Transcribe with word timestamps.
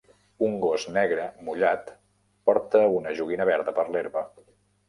Un 0.45 0.53
gos 0.63 0.85
negre 0.95 1.27
mullat 1.49 1.93
porta 2.51 2.81
una 2.97 3.15
joguina 3.21 3.49
verda 3.55 3.75
per 3.81 3.87
l'herba 3.93 4.29